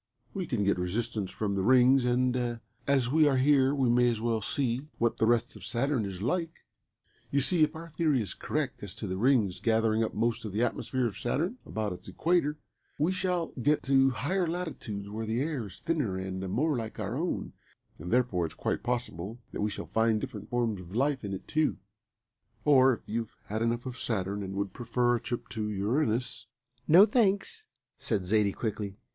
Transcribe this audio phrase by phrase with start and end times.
[0.33, 4.19] We can get resistance from the Rings, and as we are here we may as
[4.19, 6.65] well see what the rest of Saturn is like.
[7.29, 10.53] You see, if our theory is correct as to the Rings gathering up most of
[10.53, 12.57] the atmosphere of Saturn about its equator,
[12.97, 17.15] we shall get to higher latitudes where the air is thinner and more like our
[17.15, 17.53] own,
[17.99, 21.47] and therefore it's quite possible that we shall find different forms of life in it
[21.47, 21.77] too
[22.65, 26.47] or if you've had enough of Saturn and would prefer a trip to Uranus"
[26.87, 27.67] "No, thanks,"
[27.99, 28.95] said Zaidie quickly.